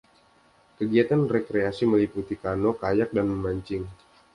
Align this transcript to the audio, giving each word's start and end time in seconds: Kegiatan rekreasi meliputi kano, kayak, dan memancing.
Kegiatan 0.81 1.21
rekreasi 1.33 1.83
meliputi 1.93 2.33
kano, 2.43 2.71
kayak, 2.81 3.09
dan 3.15 3.25
memancing. 3.31 3.83